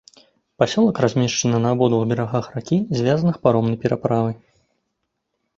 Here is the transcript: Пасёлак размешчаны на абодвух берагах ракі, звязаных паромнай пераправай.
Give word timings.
Пасёлак 0.61 1.01
размешчаны 1.05 1.57
на 1.65 1.73
абодвух 1.77 2.03
берагах 2.13 2.45
ракі, 2.55 2.77
звязаных 3.03 3.35
паромнай 3.45 3.77
пераправай. 3.85 4.35